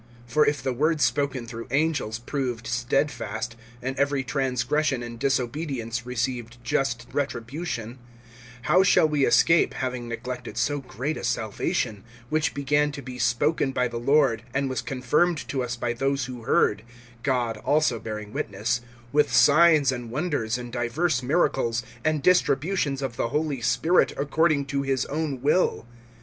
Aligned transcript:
(2)For 0.31 0.47
if 0.47 0.63
the 0.63 0.73
word 0.73 0.99
spoken 0.99 1.45
through 1.45 1.67
angels 1.69 2.17
proved 2.17 2.65
steadfast, 2.65 3.55
and 3.83 3.95
every 3.99 4.23
transgression 4.23 5.03
and 5.03 5.19
disobedience 5.19 6.07
received 6.07 6.57
just 6.63 7.05
retribution, 7.13 7.99
(3)how 8.65 8.83
shall 8.83 9.07
we 9.07 9.27
escape, 9.27 9.75
having 9.75 10.07
neglected 10.07 10.57
so 10.57 10.79
great 10.79 11.17
a 11.17 11.23
salvation; 11.23 12.03
which 12.29 12.55
began 12.55 12.91
to 12.91 13.03
be 13.03 13.19
spoken 13.19 13.71
by 13.71 13.87
the 13.87 13.99
Lord, 13.99 14.41
and 14.55 14.67
was 14.71 14.81
confirmed 14.81 15.47
to 15.49 15.61
us 15.61 15.75
by 15.75 15.93
those 15.93 16.25
who 16.25 16.45
heard, 16.45 16.81
(4)God 17.23 17.61
also 17.63 17.99
bearing 17.99 18.33
witness, 18.33 18.81
with 19.11 19.31
signs 19.31 19.91
and 19.91 20.09
wonders, 20.09 20.57
and 20.57 20.73
divers 20.73 21.21
miracles, 21.21 21.83
and 22.03 22.23
distributions 22.23 23.03
of 23.03 23.17
the 23.17 23.27
Holy 23.29 23.61
Spirit, 23.61 24.13
according 24.17 24.65
to 24.65 24.81
his 24.81 25.05
own 25.05 25.43
will? 25.43 25.85